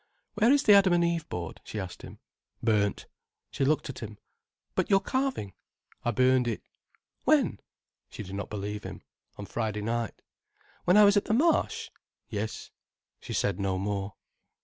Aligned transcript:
"Where 0.33 0.51
is 0.51 0.63
the 0.63 0.73
Adam 0.73 0.93
and 0.93 1.03
Eve 1.03 1.29
board?" 1.29 1.61
she 1.63 1.79
asked 1.79 2.01
him. 2.01 2.17
"Burnt." 2.63 3.05
She 3.51 3.63
looked 3.63 3.87
at 3.87 3.99
him. 3.99 4.17
"But 4.73 4.89
your 4.89 4.99
carving?" 4.99 5.53
"I 6.03 6.09
burned 6.09 6.47
it." 6.47 6.63
"When?" 7.23 7.59
She 8.09 8.23
did 8.23 8.33
not 8.33 8.49
believe 8.49 8.81
him. 8.83 9.03
"On 9.37 9.45
Friday 9.45 9.83
night." 9.83 10.23
"When 10.85 10.97
I 10.97 11.03
was 11.03 11.17
at 11.17 11.25
the 11.25 11.35
Marsh?" 11.35 11.89
"Yes." 12.29 12.71
She 13.19 13.33
said 13.33 13.59
no 13.59 13.77
more. 13.77 14.15